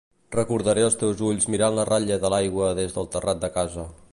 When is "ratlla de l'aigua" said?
1.91-2.73